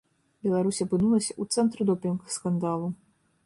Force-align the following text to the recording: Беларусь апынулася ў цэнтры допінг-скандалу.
Беларусь 0.45 0.79
апынулася 0.85 1.29
ў 1.41 1.57
цэнтры 1.57 1.81
допінг-скандалу. 1.93 2.87